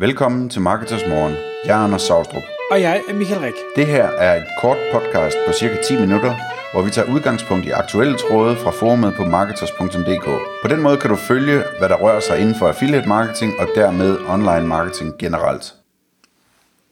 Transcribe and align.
Velkommen 0.00 0.48
til 0.48 0.60
Marketers 0.60 1.02
Morgen. 1.08 1.34
Jeg 1.64 1.80
er 1.80 1.84
Anders 1.84 2.02
Saustrup. 2.02 2.42
Og 2.70 2.80
jeg 2.80 3.02
er 3.08 3.14
Michael 3.14 3.40
Rik. 3.40 3.54
Det 3.76 3.86
her 3.86 4.04
er 4.04 4.36
et 4.36 4.46
kort 4.60 4.76
podcast 4.92 5.36
på 5.46 5.52
cirka 5.52 5.76
10 5.88 6.00
minutter, 6.00 6.34
hvor 6.72 6.82
vi 6.82 6.90
tager 6.90 7.14
udgangspunkt 7.14 7.66
i 7.66 7.70
aktuelle 7.70 8.16
tråde 8.18 8.56
fra 8.56 8.70
forumet 8.70 9.14
på 9.14 9.24
marketers.dk. 9.24 10.24
På 10.62 10.68
den 10.68 10.82
måde 10.82 10.96
kan 10.96 11.10
du 11.10 11.16
følge, 11.16 11.62
hvad 11.78 11.88
der 11.88 11.96
rører 11.96 12.20
sig 12.20 12.40
inden 12.40 12.54
for 12.54 12.68
affiliate 12.68 13.08
marketing 13.08 13.52
og 13.58 13.68
dermed 13.74 14.18
online 14.28 14.66
marketing 14.66 15.18
generelt. 15.18 15.74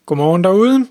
Godmorgen 0.05 0.43
derude. 0.43 0.87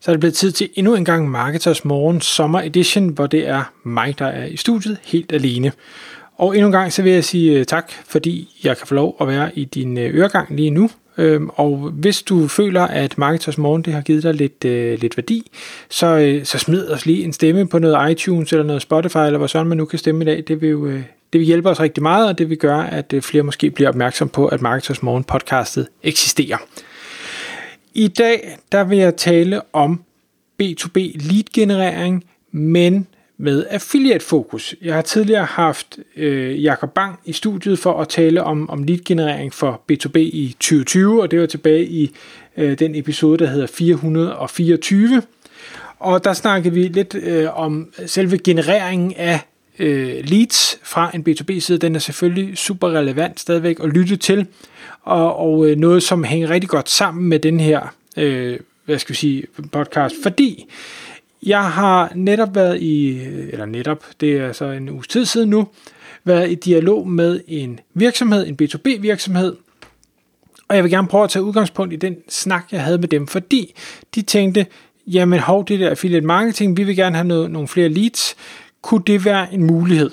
Så 0.00 0.10
er 0.10 0.12
det 0.12 0.20
blevet 0.20 0.34
tid 0.34 0.52
til 0.52 0.68
endnu 0.74 0.94
en 0.94 1.04
gang 1.04 1.30
Marketers 1.30 1.84
Morgen 1.84 2.20
Sommer 2.20 2.60
Edition, 2.60 3.08
hvor 3.08 3.26
det 3.26 3.48
er 3.48 3.72
mig, 3.84 4.18
der 4.18 4.26
er 4.26 4.46
i 4.46 4.56
studiet 4.56 4.98
helt 5.04 5.32
alene. 5.32 5.72
Og 6.36 6.56
endnu 6.56 6.66
en 6.66 6.72
gang 6.72 6.92
så 6.92 7.02
vil 7.02 7.12
jeg 7.12 7.24
sige 7.24 7.58
øh, 7.58 7.64
tak, 7.64 7.92
fordi 8.08 8.60
jeg 8.64 8.76
kan 8.76 8.86
få 8.86 8.94
lov 8.94 9.16
at 9.20 9.28
være 9.28 9.58
i 9.58 9.64
din 9.64 9.98
øh, 9.98 10.14
øregang 10.14 10.56
lige 10.56 10.70
nu. 10.70 10.90
Øhm, 11.18 11.50
og 11.54 11.90
hvis 11.94 12.22
du 12.22 12.48
føler, 12.48 12.82
at 12.82 13.18
Marketers 13.18 13.58
Morgen 13.58 13.82
det 13.82 13.92
har 13.92 14.00
givet 14.00 14.22
dig 14.22 14.34
lidt, 14.34 14.64
øh, 14.64 15.00
lidt 15.00 15.16
værdi, 15.16 15.50
så, 15.88 16.06
øh, 16.06 16.44
så 16.44 16.58
smid 16.58 16.88
os 16.90 17.06
lige 17.06 17.24
en 17.24 17.32
stemme 17.32 17.68
på 17.68 17.78
noget 17.78 18.10
iTunes 18.10 18.52
eller 18.52 18.64
noget 18.64 18.82
Spotify, 18.82 19.18
eller 19.18 19.38
hvad 19.38 19.48
sådan 19.48 19.66
man 19.66 19.78
nu 19.78 19.84
kan 19.84 19.98
stemme 19.98 20.22
i 20.22 20.24
dag. 20.24 20.44
Det 20.48 20.60
vil 20.60 20.70
jo 20.70 20.86
øh, 20.86 21.02
det 21.32 21.38
vil 21.38 21.46
hjælpe 21.46 21.70
os 21.70 21.80
rigtig 21.80 22.02
meget, 22.02 22.28
og 22.28 22.38
det 22.38 22.50
vil 22.50 22.58
gøre, 22.58 22.92
at 22.92 23.12
øh, 23.12 23.22
flere 23.22 23.42
måske 23.42 23.70
bliver 23.70 23.88
opmærksom 23.88 24.28
på, 24.28 24.46
at 24.46 24.62
Marketers 24.62 25.02
Morgen 25.02 25.24
podcastet 25.24 25.88
eksisterer. 26.02 26.56
I 27.94 28.08
dag 28.08 28.58
der 28.72 28.84
vil 28.84 28.98
jeg 28.98 29.16
tale 29.16 29.60
om 29.72 30.02
B2B 30.62 30.98
lead 30.98 31.52
generering, 31.54 32.24
men 32.52 33.06
med 33.38 33.66
affiliate 33.70 34.24
fokus. 34.24 34.74
Jeg 34.82 34.94
har 34.94 35.02
tidligere 35.02 35.44
haft 35.44 35.98
øh, 36.16 36.62
Jakob 36.62 36.92
Bang 36.94 37.18
i 37.24 37.32
studiet 37.32 37.78
for 37.78 38.00
at 38.00 38.08
tale 38.08 38.42
om, 38.42 38.70
om 38.70 38.82
lead 38.82 38.98
generering 39.04 39.54
for 39.54 39.82
B2B 39.92 40.18
i 40.18 40.56
2020, 40.60 41.22
og 41.22 41.30
det 41.30 41.40
var 41.40 41.46
tilbage 41.46 41.86
i 41.86 42.10
øh, 42.56 42.78
den 42.78 42.94
episode, 42.94 43.38
der 43.38 43.46
hedder 43.46 43.66
424. 43.66 45.22
Og 45.98 46.24
der 46.24 46.32
snakkede 46.32 46.74
vi 46.74 46.82
lidt 46.82 47.14
øh, 47.14 47.58
om 47.58 47.92
selve 48.06 48.38
genereringen 48.38 49.12
af 49.16 49.40
øh, 49.78 50.14
leads 50.24 50.78
fra 50.82 51.10
en 51.14 51.26
B2B-side. 51.28 51.78
Den 51.78 51.94
er 51.94 51.98
selvfølgelig 51.98 52.58
super 52.58 52.90
relevant 52.90 53.40
stadigvæk 53.40 53.80
at 53.82 53.88
lytte 53.88 54.16
til, 54.16 54.46
og, 55.02 55.36
og 55.36 55.70
øh, 55.70 55.76
noget, 55.76 56.02
som 56.02 56.24
hænger 56.24 56.50
rigtig 56.50 56.70
godt 56.70 56.90
sammen 56.90 57.28
med 57.28 57.38
den 57.38 57.60
her 57.60 57.94
øh, 58.16 58.58
hvad 58.86 58.98
skal 58.98 59.12
vi 59.12 59.16
sige, 59.16 59.44
podcast, 59.72 60.14
fordi 60.22 60.66
jeg 61.42 61.70
har 61.70 62.12
netop 62.14 62.54
været 62.54 62.82
i, 62.82 63.20
eller 63.24 63.66
netop, 63.66 64.04
det 64.20 64.32
er 64.32 64.52
så 64.52 64.64
en 64.64 64.88
uges 64.88 65.08
tid 65.08 65.24
siden 65.24 65.50
nu, 65.50 65.68
været 66.24 66.50
i 66.50 66.54
dialog 66.54 67.08
med 67.08 67.40
en 67.48 67.80
virksomhed, 67.94 68.46
en 68.46 68.58
B2B 68.62 69.00
virksomhed, 69.00 69.56
og 70.68 70.76
jeg 70.76 70.84
vil 70.84 70.90
gerne 70.90 71.08
prøve 71.08 71.24
at 71.24 71.30
tage 71.30 71.42
udgangspunkt 71.42 71.92
i 71.92 71.96
den 71.96 72.16
snak, 72.28 72.64
jeg 72.72 72.82
havde 72.82 72.98
med 72.98 73.08
dem, 73.08 73.26
fordi 73.26 73.74
de 74.14 74.22
tænkte, 74.22 74.66
jamen 75.06 75.38
hov, 75.40 75.66
det 75.66 75.80
der 75.80 75.90
affiliate 75.90 76.26
marketing, 76.26 76.76
vi 76.76 76.84
vil 76.84 76.96
gerne 76.96 77.16
have 77.16 77.28
noget, 77.28 77.50
nogle 77.50 77.68
flere 77.68 77.88
leads, 77.88 78.36
kunne 78.82 79.02
det 79.06 79.24
være 79.24 79.54
en 79.54 79.64
mulighed? 79.64 80.10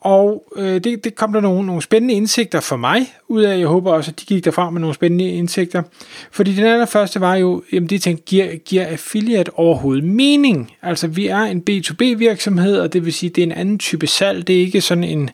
Og 0.00 0.52
øh, 0.56 0.80
det, 0.84 1.04
det 1.04 1.14
kom 1.14 1.32
der 1.32 1.40
nogle, 1.40 1.66
nogle 1.66 1.82
spændende 1.82 2.14
indsigter 2.14 2.60
for 2.60 2.76
mig 2.76 3.14
ud 3.28 3.42
af. 3.42 3.58
Jeg 3.58 3.66
håber 3.66 3.92
også, 3.92 4.10
at 4.10 4.20
de 4.20 4.26
gik 4.26 4.44
derfra 4.44 4.70
med 4.70 4.80
nogle 4.80 4.94
spændende 4.94 5.28
indsigter. 5.28 5.82
Fordi 6.30 6.54
den 6.54 6.64
allerførste 6.64 7.20
var 7.20 7.36
jo, 7.36 7.62
jamen 7.72 7.88
det 7.88 8.02
tænkte, 8.02 8.24
giver, 8.24 8.56
giver 8.56 8.86
affiliate 8.86 9.50
overhovedet 9.54 10.04
mening? 10.04 10.72
Altså 10.82 11.06
vi 11.06 11.26
er 11.26 11.38
en 11.38 11.62
B2B 11.70 12.04
virksomhed, 12.16 12.80
og 12.80 12.92
det 12.92 13.04
vil 13.04 13.12
sige, 13.12 13.30
det 13.30 13.42
er 13.42 13.46
en 13.46 13.52
anden 13.52 13.78
type 13.78 14.06
salg. 14.06 14.46
Det 14.46 14.56
er 14.56 14.60
ikke 14.60 14.80
sådan 14.80 15.04
en, 15.04 15.30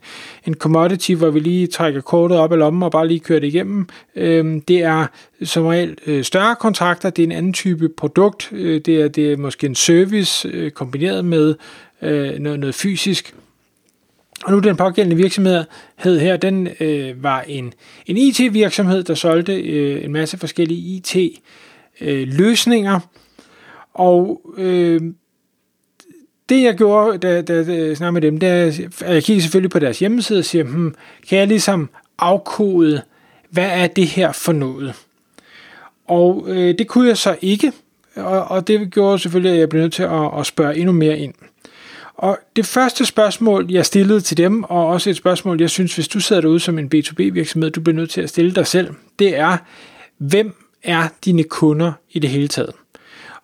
en 0.46 0.54
commodity, 0.54 1.12
hvor 1.12 1.30
vi 1.30 1.40
lige 1.40 1.66
trækker 1.66 2.00
kortet 2.00 2.38
op 2.38 2.52
af 2.52 2.58
lommen 2.58 2.82
og 2.82 2.90
bare 2.90 3.08
lige 3.08 3.20
kører 3.20 3.40
det 3.40 3.46
igennem. 3.46 3.88
Øh, 4.16 4.60
det 4.68 4.82
er 4.82 5.06
som 5.42 5.66
regel 5.66 5.96
øh, 6.06 6.24
større 6.24 6.56
kontrakter, 6.56 7.10
det 7.10 7.22
er 7.22 7.26
en 7.26 7.32
anden 7.32 7.52
type 7.52 7.88
produkt. 7.88 8.48
Øh, 8.52 8.80
det, 8.80 9.00
er, 9.00 9.08
det 9.08 9.32
er 9.32 9.36
måske 9.36 9.66
en 9.66 9.74
service 9.74 10.48
øh, 10.48 10.70
kombineret 10.70 11.24
med 11.24 11.54
øh, 12.02 12.38
noget, 12.38 12.60
noget 12.60 12.74
fysisk. 12.74 13.34
Og 14.44 14.52
nu 14.52 14.58
den 14.58 14.76
pågældende 14.76 15.16
virksomhed 15.16 15.64
hed 15.96 16.20
her, 16.20 16.36
den 16.36 16.68
øh, 16.80 17.22
var 17.22 17.40
en, 17.40 17.72
en 18.06 18.16
IT-virksomhed, 18.16 19.02
der 19.02 19.14
solgte 19.14 19.60
øh, 19.62 20.04
en 20.04 20.12
masse 20.12 20.38
forskellige 20.38 21.02
IT-løsninger. 22.00 22.94
Øh, 22.94 23.00
og 23.94 24.40
øh, 24.58 25.00
det 26.48 26.62
jeg 26.62 26.76
gjorde, 26.76 27.18
da, 27.18 27.42
da, 27.42 27.64
da 27.64 27.74
jeg 27.74 27.96
snakkede 27.96 28.12
med 28.12 28.22
dem, 28.22 28.38
det 28.38 28.48
er, 28.48 29.12
jeg 29.12 29.22
kiggede 29.22 29.42
selvfølgelig 29.42 29.70
på 29.70 29.78
deres 29.78 29.98
hjemmeside 29.98 30.38
og 30.38 30.44
siger, 30.44 30.64
hmm, 30.64 30.94
kan 31.28 31.38
jeg 31.38 31.46
ligesom 31.46 31.90
afkode, 32.18 33.02
hvad 33.50 33.70
er 33.70 33.86
det 33.86 34.06
her 34.06 34.32
for 34.32 34.52
noget? 34.52 34.94
Og 36.08 36.44
øh, 36.48 36.78
det 36.78 36.86
kunne 36.88 37.08
jeg 37.08 37.16
så 37.16 37.36
ikke, 37.40 37.72
og, 38.16 38.44
og 38.44 38.68
det 38.68 38.92
gjorde 38.92 39.18
selvfølgelig, 39.18 39.52
at 39.52 39.58
jeg 39.58 39.68
blev 39.68 39.82
nødt 39.82 39.92
til 39.92 40.02
at, 40.02 40.38
at 40.38 40.46
spørge 40.46 40.76
endnu 40.76 40.92
mere 40.92 41.18
ind. 41.18 41.34
Og 42.16 42.38
det 42.56 42.66
første 42.66 43.06
spørgsmål, 43.06 43.66
jeg 43.70 43.86
stillede 43.86 44.20
til 44.20 44.36
dem, 44.36 44.62
og 44.62 44.86
også 44.86 45.10
et 45.10 45.16
spørgsmål, 45.16 45.60
jeg 45.60 45.70
synes, 45.70 45.94
hvis 45.94 46.08
du 46.08 46.20
sidder 46.20 46.42
derude 46.42 46.60
som 46.60 46.78
en 46.78 46.90
B2B-virksomhed, 46.94 47.70
du 47.70 47.80
bliver 47.80 47.96
nødt 47.96 48.10
til 48.10 48.20
at 48.20 48.28
stille 48.28 48.54
dig 48.54 48.66
selv, 48.66 48.94
det 49.18 49.38
er, 49.38 49.56
hvem 50.18 50.54
er 50.82 51.08
dine 51.24 51.42
kunder 51.42 51.92
i 52.10 52.18
det 52.18 52.30
hele 52.30 52.48
taget? 52.48 52.70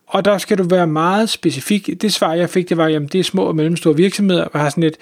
Og 0.06 0.24
der 0.24 0.38
skal 0.38 0.58
du 0.58 0.62
være 0.62 0.86
meget 0.86 1.30
specifik. 1.30 1.90
Det 2.02 2.12
svar, 2.12 2.34
jeg 2.34 2.50
fik, 2.50 2.68
det 2.68 2.76
var, 2.76 2.88
jamen 2.88 3.08
det 3.08 3.18
er 3.18 3.24
små 3.24 3.42
og 3.42 3.56
mellemstore 3.56 3.96
virksomheder, 3.96 4.44
og 4.44 4.60
har 4.60 4.70
sådan 4.70 4.84
et, 4.84 4.96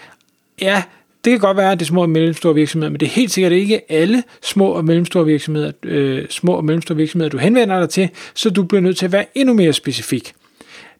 ja, 0.60 0.82
det 1.24 1.30
kan 1.30 1.40
godt 1.40 1.56
være, 1.56 1.72
at 1.72 1.80
det 1.80 1.84
er 1.84 1.88
små 1.88 2.02
og 2.02 2.10
mellemstore 2.10 2.54
virksomheder, 2.54 2.90
men 2.90 3.00
det 3.00 3.06
er 3.06 3.10
helt 3.10 3.30
sikkert 3.30 3.52
ikke 3.52 3.92
alle 3.92 4.22
små 4.42 4.66
og 4.66 4.84
mellemstore 4.84 5.26
virksomheder, 5.26 5.72
øh, 5.82 6.28
små 6.28 6.52
og 6.52 6.64
mellemstore 6.64 6.96
virksomheder, 6.96 7.30
du 7.30 7.38
henvender 7.38 7.80
dig 7.80 7.88
til, 7.88 8.08
så 8.34 8.50
du 8.50 8.62
bliver 8.62 8.80
nødt 8.80 8.96
til 8.96 9.04
at 9.04 9.12
være 9.12 9.24
endnu 9.34 9.54
mere 9.54 9.72
specifik. 9.72 10.32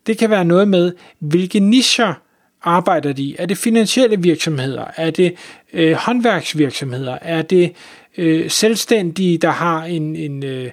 Det 0.06 0.19
kan 0.19 0.31
være 0.31 0.44
noget 0.44 0.69
med, 0.69 0.92
hvilke 1.19 1.60
nischer 1.60 2.14
arbejder 2.62 3.12
de? 3.12 3.37
Er 3.38 3.47
det 3.47 3.59
finansielle 3.59 4.22
virksomheder? 4.22 4.84
Er 4.97 5.10
det 5.10 5.34
øh, 5.72 5.93
håndværksvirksomheder? 5.93 7.19
Er 7.22 7.43
det 7.43 7.72
øh, 8.19 8.50
selvstændige, 8.50 9.38
der 9.38 9.50
har 9.50 9.84
en, 9.84 10.16
en 10.16 10.44
øh, 10.44 10.70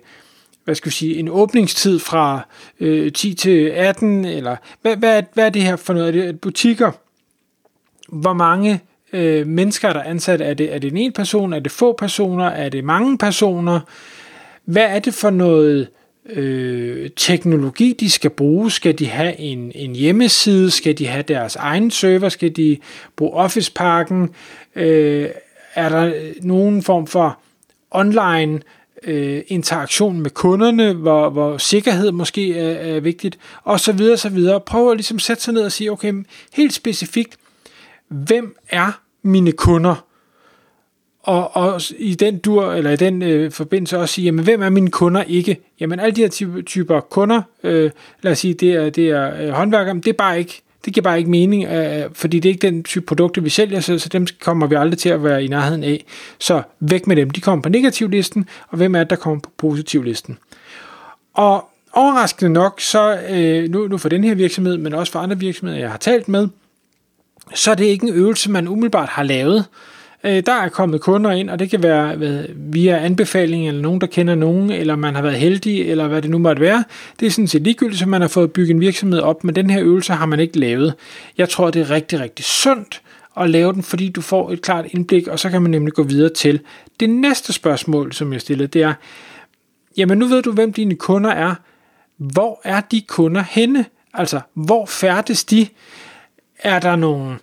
hvad 0.63 0.75
skal 0.75 0.89
vi 0.89 0.93
sige, 0.93 1.15
en 1.15 1.29
åbningstid 1.29 1.99
fra 1.99 2.47
øh, 2.79 3.11
10 3.11 3.33
til 3.33 3.67
18, 3.67 4.25
eller 4.25 4.55
hvad, 4.81 4.97
hvad, 4.97 5.23
hvad 5.33 5.45
er 5.45 5.49
det 5.49 5.61
her 5.63 5.75
for 5.75 5.93
noget? 5.93 6.07
Er 6.07 6.11
det 6.11 6.41
butikker? 6.41 6.91
Hvor 8.07 8.33
mange 8.33 8.81
øh, 9.13 9.47
mennesker 9.47 9.89
er 9.89 9.93
der 9.93 10.03
ansat? 10.03 10.41
Er 10.41 10.53
det, 10.53 10.73
er 10.73 10.79
det 10.79 10.91
en 10.95 11.11
person? 11.11 11.53
Er 11.53 11.59
det 11.59 11.71
få 11.71 11.93
personer? 11.93 12.45
Er 12.45 12.69
det 12.69 12.83
mange 12.83 13.17
personer? 13.17 13.79
Hvad 14.65 14.85
er 14.85 14.99
det 14.99 15.13
for 15.13 15.29
noget 15.29 15.87
øh, 16.29 17.09
teknologi, 17.15 17.93
de 17.99 18.09
skal 18.09 18.29
bruge. 18.29 18.71
Skal 18.71 18.99
de 18.99 19.07
have 19.07 19.39
en, 19.39 19.71
en 19.75 19.95
hjemmeside? 19.95 20.71
Skal 20.71 20.97
de 20.97 21.07
have 21.07 21.23
deres 21.23 21.55
egen 21.55 21.91
server? 21.91 22.29
Skal 22.29 22.55
de 22.55 22.77
bruge 23.15 23.33
Office-pakken? 23.33 24.29
Øh, 24.75 25.29
er 25.75 25.89
der 25.89 26.13
nogen 26.41 26.83
form 26.83 27.07
for 27.07 27.39
online 27.91 28.59
øh, 29.03 29.41
interaktion 29.47 30.21
med 30.21 30.29
kunderne, 30.31 30.93
hvor, 30.93 31.29
hvor 31.29 31.57
sikkerhed 31.57 32.11
måske 32.11 32.57
er, 32.57 32.95
er 32.95 32.99
vigtigt, 32.99 33.39
og 33.63 33.79
så 33.79 33.91
videre, 33.91 34.17
så 34.17 34.29
videre. 34.29 34.61
Prøv 34.61 34.91
at 34.91 34.97
ligesom 34.97 35.19
sætte 35.19 35.44
sig 35.44 35.53
ned 35.53 35.63
og 35.63 35.71
sige, 35.71 35.91
okay, 35.91 36.13
helt 36.53 36.73
specifikt, 36.73 37.38
hvem 38.07 38.55
er 38.69 39.01
mine 39.21 39.51
kunder? 39.51 40.06
Og, 41.27 41.55
og 41.55 41.81
i 41.97 42.15
den 42.15 42.38
dur, 42.38 42.73
eller 42.73 42.91
i 42.91 42.95
den 42.95 43.21
øh, 43.21 43.51
forbindelse 43.51 43.97
også 43.97 44.13
sige, 44.13 44.25
jamen 44.25 44.43
hvem 44.43 44.61
er 44.61 44.69
mine 44.69 44.91
kunder 44.91 45.23
ikke? 45.23 45.57
Jamen 45.79 45.99
alle 45.99 46.15
de 46.15 46.21
her 46.21 46.29
typer, 46.29 46.61
typer 46.61 46.99
kunder, 46.99 47.41
øh, 47.63 47.91
lad 48.21 48.31
os 48.31 48.39
sige, 48.39 48.53
det 48.53 48.71
er, 48.71 48.89
det 48.89 49.09
er 49.09 49.41
øh, 49.41 49.49
håndværkere, 49.49 49.95
det 49.95 50.07
er 50.07 50.13
bare 50.13 50.39
ikke, 50.39 50.61
det 50.85 50.93
giver 50.93 51.03
bare 51.03 51.17
ikke 51.17 51.29
mening, 51.29 51.65
øh, 51.65 52.03
øh, 52.03 52.05
fordi 52.13 52.39
det 52.39 52.49
er 52.49 52.53
ikke 52.53 52.67
den 52.67 52.83
type 52.83 53.05
produkter, 53.05 53.41
vi 53.41 53.49
sælger, 53.49 53.79
så, 53.79 53.99
så 53.99 54.09
dem 54.09 54.27
kommer 54.41 54.67
vi 54.67 54.75
aldrig 54.75 54.97
til 54.99 55.09
at 55.09 55.23
være 55.23 55.43
i 55.43 55.47
nærheden 55.47 55.83
af. 55.83 56.05
Så 56.39 56.61
væk 56.79 57.07
med 57.07 57.15
dem. 57.15 57.29
De 57.29 57.41
kommer 57.41 57.63
på 57.63 57.69
negativlisten, 57.69 58.45
og 58.69 58.77
hvem 58.77 58.95
er 58.95 58.99
det, 58.99 59.09
der 59.09 59.15
kommer 59.15 59.39
på 59.39 59.49
positivlisten? 59.57 60.38
Og 61.33 61.69
overraskende 61.94 62.53
nok, 62.53 62.81
så 62.81 63.19
øh, 63.29 63.69
nu, 63.69 63.88
nu 63.88 63.97
for 63.97 64.09
den 64.09 64.24
her 64.24 64.35
virksomhed, 64.35 64.77
men 64.77 64.94
også 64.94 65.12
for 65.12 65.19
andre 65.19 65.39
virksomheder, 65.39 65.79
jeg 65.79 65.91
har 65.91 65.97
talt 65.97 66.27
med, 66.27 66.47
så 67.56 67.71
er 67.71 67.75
det 67.75 67.85
ikke 67.85 68.07
en 68.07 68.13
øvelse, 68.13 68.51
man 68.51 68.68
umiddelbart 68.68 69.09
har 69.09 69.24
lavet. 69.24 69.57
Øh, 69.57 69.96
Øh, 70.23 70.43
der 70.45 70.53
er 70.53 70.69
kommet 70.69 71.01
kunder 71.01 71.31
ind, 71.31 71.49
og 71.49 71.59
det 71.59 71.69
kan 71.69 71.83
være 71.83 72.17
via 72.55 72.97
anbefaling, 72.97 73.67
eller 73.67 73.81
nogen, 73.81 74.01
der 74.01 74.07
kender 74.07 74.35
nogen, 74.35 74.71
eller 74.71 74.95
man 74.95 75.15
har 75.15 75.21
været 75.21 75.35
heldig, 75.35 75.89
eller 75.89 76.07
hvad 76.07 76.21
det 76.21 76.31
nu 76.31 76.37
måtte 76.37 76.61
være. 76.61 76.83
Det 77.19 77.25
er 77.25 77.29
sådan 77.29 77.47
set 77.47 77.61
ligegyldigt, 77.61 77.99
så 77.99 78.05
man 78.05 78.21
har 78.21 78.27
fået 78.27 78.51
bygget 78.51 78.73
en 78.73 78.81
virksomhed 78.81 79.19
op, 79.19 79.43
men 79.43 79.55
den 79.55 79.69
her 79.69 79.83
øvelse 79.83 80.13
har 80.13 80.25
man 80.25 80.39
ikke 80.39 80.59
lavet. 80.59 80.93
Jeg 81.37 81.49
tror, 81.49 81.71
det 81.71 81.81
er 81.81 81.89
rigtig, 81.89 82.19
rigtig 82.19 82.45
sundt 82.45 83.01
at 83.39 83.49
lave 83.49 83.73
den, 83.73 83.83
fordi 83.83 84.09
du 84.09 84.21
får 84.21 84.51
et 84.51 84.61
klart 84.61 84.85
indblik, 84.89 85.27
og 85.27 85.39
så 85.39 85.49
kan 85.49 85.61
man 85.61 85.71
nemlig 85.71 85.93
gå 85.93 86.03
videre 86.03 86.33
til 86.33 86.59
det 86.99 87.09
næste 87.09 87.53
spørgsmål, 87.53 88.13
som 88.13 88.33
jeg 88.33 88.41
stillede, 88.41 88.67
det 88.67 88.81
er, 88.81 88.93
jamen 89.97 90.17
nu 90.17 90.25
ved 90.25 90.41
du, 90.41 90.51
hvem 90.51 90.73
dine 90.73 90.95
kunder 90.95 91.29
er. 91.29 91.55
Hvor 92.17 92.61
er 92.63 92.81
de 92.81 93.01
kunder 93.01 93.43
henne? 93.49 93.85
Altså, 94.13 94.39
hvor 94.53 94.85
færdes 94.85 95.45
de? 95.45 95.67
Er 96.59 96.79
der 96.79 96.95
nogle 96.95 97.37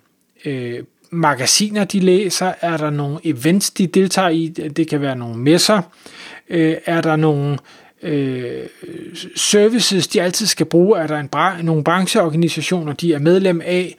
øh, 0.45 0.83
magasiner, 1.15 1.83
de 1.83 1.99
læser? 1.99 2.53
Er 2.61 2.77
der 2.77 2.89
nogle 2.89 3.17
events, 3.23 3.71
de 3.71 3.87
deltager 3.87 4.29
i? 4.29 4.47
Det 4.47 4.87
kan 4.87 5.01
være 5.01 5.15
nogle 5.15 5.37
messer. 5.37 5.81
Øh, 6.49 6.75
er 6.85 7.01
der 7.01 7.15
nogle 7.15 7.57
øh, 8.01 8.63
services, 9.35 10.07
de 10.07 10.21
altid 10.21 10.45
skal 10.45 10.65
bruge? 10.65 10.99
Er 10.99 11.07
der 11.07 11.19
en 11.19 11.29
bra- 11.35 11.61
nogle 11.61 11.83
brancheorganisationer, 11.83 12.93
de 12.93 13.13
er 13.13 13.19
medlem 13.19 13.61
af? 13.65 13.95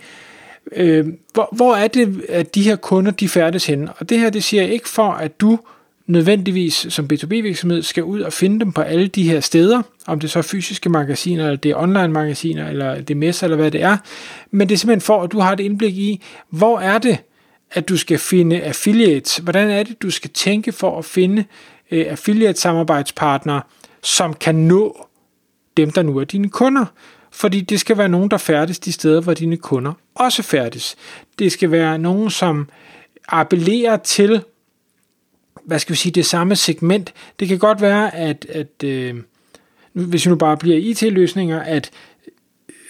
Øh, 0.73 1.07
hvor, 1.33 1.49
hvor 1.53 1.75
er 1.75 1.89
det, 1.89 2.25
at 2.29 2.55
de 2.55 2.63
her 2.63 2.77
kunder, 2.77 3.13
de 3.13 3.29
færdes 3.29 3.67
hen? 3.67 3.89
Og 3.99 4.09
det 4.09 4.19
her, 4.19 4.31
det 4.31 4.45
siger 4.45 4.63
jeg 4.63 4.73
ikke 4.73 4.89
for, 4.89 5.11
at 5.11 5.41
du 5.41 5.59
nødvendigvis 6.07 6.87
som 6.89 7.09
B2B-virksomhed 7.13 7.83
skal 7.83 8.05
ud 8.05 8.21
og 8.21 8.33
finde 8.33 8.61
dem 8.61 8.73
på 8.73 8.81
alle 8.81 9.07
de 9.07 9.29
her 9.31 9.41
steder, 9.41 9.83
om 10.07 10.21
det 10.21 10.31
så 10.31 10.39
er 10.39 10.43
fysiske 10.43 10.89
magasiner, 10.89 11.45
eller 11.45 11.57
det 11.57 11.71
er 11.71 11.77
online 11.77 12.09
magasiner, 12.09 12.69
eller 12.69 12.95
det 12.95 13.11
er 13.11 13.19
messer, 13.19 13.47
eller 13.47 13.57
hvad 13.57 13.71
det 13.71 13.83
er. 13.83 13.97
Men 14.51 14.69
det 14.69 14.75
er 14.75 14.79
simpelthen 14.79 15.01
for, 15.01 15.23
at 15.23 15.33
du 15.33 15.39
har 15.39 15.53
et 15.53 15.61
indblik 15.61 15.97
i, 15.97 16.23
hvor 16.51 16.79
er 16.79 16.99
det, 16.99 17.19
at 17.71 17.89
du 17.89 17.97
skal 17.97 18.19
finde 18.19 18.61
affiliates? 18.61 19.37
Hvordan 19.37 19.71
er 19.71 19.83
det, 19.83 20.03
du 20.03 20.11
skal 20.11 20.31
tænke 20.31 20.73
for 20.73 20.99
at 20.99 21.05
finde 21.05 21.45
øh, 21.91 22.07
affiliate-samarbejdspartnere, 22.09 23.63
som 24.03 24.35
kan 24.35 24.55
nå 24.55 25.07
dem, 25.77 25.91
der 25.91 26.03
nu 26.03 26.19
er 26.19 26.25
dine 26.25 26.49
kunder? 26.49 26.85
Fordi 27.31 27.61
det 27.61 27.81
skal 27.81 27.99
være 27.99 28.09
nogen, 28.09 28.31
der 28.31 28.37
færdes 28.37 28.79
de 28.79 28.93
steder, 28.93 29.21
hvor 29.21 29.35
dine 29.35 29.57
kunder 29.57 29.93
også 30.15 30.43
færdes. 30.43 30.97
Det 31.39 31.53
skal 31.53 31.71
være 31.71 31.99
nogen, 31.99 32.31
som 32.31 32.69
appellerer 33.29 33.97
til 33.97 34.43
hvad 35.67 35.79
skal 35.79 35.93
vi 35.93 35.97
sige, 35.97 36.13
det 36.13 36.27
samme 36.27 36.57
segment. 36.57 37.13
Det 37.41 37.49
kan 37.49 37.59
godt 37.59 37.81
være, 37.81 38.15
at, 38.15 38.47
at 38.49 38.85
øh, 38.85 39.15
hvis 39.93 40.27
vi 40.27 40.31
nu 40.31 40.37
bare 40.37 40.57
bliver 40.57 40.77
IT-løsninger, 40.79 41.61
at 41.61 41.91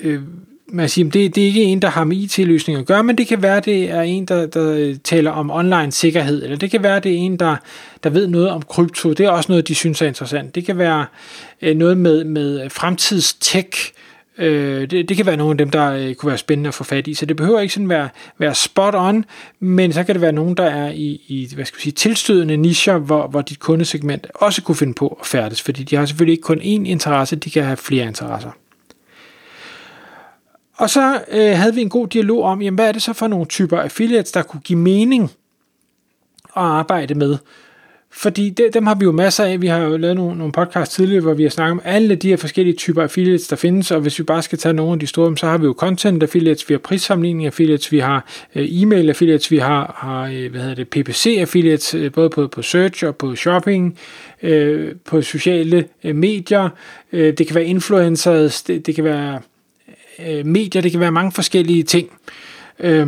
øh, 0.01 0.23
man 0.69 0.89
siger, 0.89 1.11
det, 1.11 1.35
det 1.35 1.43
er 1.43 1.47
ikke 1.47 1.63
en, 1.63 1.83
der 1.83 1.89
har 1.89 2.05
med 2.05 2.17
IT-løsninger 2.17 2.81
at 2.81 2.87
gøre, 2.87 3.05
men 3.05 3.19
det 3.19 3.27
kan 3.27 3.43
være, 3.43 3.61
det 3.61 3.91
er 3.91 4.03
en, 4.03 4.25
der, 4.25 4.47
der 4.47 4.95
taler 5.05 5.31
om 5.31 5.51
online 5.51 5.93
sikkerhed, 5.93 6.43
eller 6.43 6.57
det 6.57 6.71
kan 6.71 6.83
være, 6.83 7.01
det 7.01 7.13
er 7.13 7.17
en, 7.17 7.37
der, 7.37 7.57
der 8.05 8.11
ved 8.11 8.27
noget 8.27 8.49
om 8.49 8.63
krypto. 8.63 9.13
Det 9.13 9.27
er 9.27 9.31
også 9.31 9.53
noget, 9.53 9.69
de 9.69 9.75
synes 9.75 10.03
er 10.03 10.07
interessant. 10.07 10.55
Det 10.55 10.65
kan 10.65 10.79
være 10.79 11.07
øh, 11.63 11.77
noget 11.77 11.99
med, 11.99 12.25
med 12.25 12.71
fremtidstech, 12.71 13.93
Øh, 14.39 14.91
det, 14.91 15.09
det 15.09 15.17
kan 15.17 15.27
være 15.27 15.37
nogle 15.37 15.51
af 15.51 15.59
dem, 15.59 15.71
der 15.71 15.93
øh, 15.93 16.15
kunne 16.15 16.29
være 16.29 16.39
spændende 16.39 16.69
at 16.69 16.75
få 16.75 16.85
fat 16.85 17.07
i, 17.07 17.15
så 17.15 17.27
det 17.27 17.37
behøver 17.37 17.61
ikke 17.61 17.75
sådan 17.75 17.89
være, 17.89 18.09
være 18.39 18.55
spot 18.55 18.95
on, 18.95 19.25
men 19.61 19.93
så 19.93 20.05
kan 20.05 20.15
det 20.15 20.23
være 20.23 20.33
nogen, 20.33 20.57
der 20.57 20.65
er 20.65 20.91
i, 20.91 21.21
i 21.27 21.49
hvad 21.55 21.65
skal 21.65 21.77
vi 21.77 21.83
sige, 21.83 21.93
tilstødende 21.93 22.57
nischer, 22.57 22.99
hvor, 22.99 23.27
hvor 23.27 23.43
dit 23.43 23.59
kundesegment 23.59 24.27
også 24.35 24.63
kunne 24.63 24.75
finde 24.77 24.95
på 24.95 25.19
at 25.21 25.27
færdes, 25.27 25.63
fordi 25.63 25.83
de 25.83 25.97
har 25.97 26.07
selvfølgelig 26.07 26.33
ikke 26.33 26.43
kun 26.43 26.59
én 26.59 26.91
interesse, 26.91 27.37
de 27.37 27.51
kan 27.51 27.65
have 27.65 27.77
flere 27.77 28.07
interesser. 28.07 28.51
Og 30.77 30.91
så 30.91 31.21
øh, 31.31 31.57
havde 31.57 31.75
vi 31.75 31.81
en 31.81 31.89
god 31.89 32.09
dialog 32.09 32.43
om, 32.43 32.63
jamen, 32.63 32.75
hvad 32.75 32.89
er 32.89 32.93
det 32.93 33.03
så 33.03 33.13
for 33.13 33.27
nogle 33.27 33.47
typer 33.47 33.81
affiliates, 33.81 34.33
der 34.33 34.43
kunne 34.43 34.61
give 34.61 34.79
mening 34.79 35.25
at 36.57 36.63
arbejde 36.63 37.15
med. 37.15 37.39
Fordi 38.11 38.51
det, 38.51 38.75
dem 38.75 38.87
har 38.87 38.95
vi 38.95 39.05
jo 39.05 39.13
masser 39.13 39.45
af. 39.45 39.63
Vi 39.63 39.67
har 39.67 39.79
jo 39.79 39.97
lavet 39.97 40.17
nogle, 40.17 40.39
nogle 40.39 40.53
podcasts 40.53 40.95
tidligere, 40.95 41.23
hvor 41.23 41.35
vi 41.35 41.43
har 41.43 41.51
snakket 41.51 41.73
om 41.73 41.81
alle 41.85 42.15
de 42.15 42.29
her 42.29 42.37
forskellige 42.37 42.77
typer 42.77 43.03
affiliates, 43.03 43.49
der 43.49 43.57
findes. 43.57 43.91
Og 43.91 44.01
hvis 44.01 44.19
vi 44.19 44.25
bare 44.25 44.43
skal 44.43 44.59
tage 44.59 44.73
nogle 44.73 44.93
af 44.93 44.99
de 44.99 45.07
store, 45.07 45.37
så 45.37 45.47
har 45.47 45.59
vi 45.59 45.65
jo 45.65 45.75
content 45.79 46.23
affiliates, 46.23 46.69
vi 46.69 46.75
har 46.75 46.79
prissammenligning 46.79 47.47
affiliates, 47.47 47.93
vi 47.93 47.99
har 47.99 48.27
øh, 48.55 48.67
e-mail 48.71 49.09
affiliates, 49.09 49.51
vi 49.51 49.59
har, 49.59 49.95
har 49.99 50.23
øh, 50.23 50.51
hvad 50.51 50.61
hedder 50.61 50.75
det, 50.75 50.89
PPC 50.89 51.37
affiliates, 51.39 51.95
øh, 51.95 52.13
både 52.13 52.31
på, 52.31 52.49
på 52.49 52.63
search 52.63 53.05
og 53.05 53.17
på 53.17 53.37
shopping, 53.37 53.99
øh, 54.43 54.95
på 55.05 55.23
sociale 55.23 55.89
øh, 56.05 56.17
medier. 56.17 56.69
Øh, 57.13 57.39
det 57.39 57.47
kan 57.47 57.55
være 57.55 57.65
influencers, 57.65 58.63
det, 58.63 58.87
det 58.87 58.95
kan 58.95 59.05
være 59.05 59.41
øh, 60.27 60.47
medier, 60.47 60.83
det 60.83 60.91
kan 60.91 61.01
være 61.01 61.13
mange 61.13 61.33
forskellige 61.33 61.83
ting. 61.83 62.09
Øh, 62.81 63.07